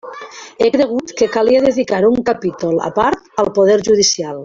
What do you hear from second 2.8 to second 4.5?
a part al poder judicial.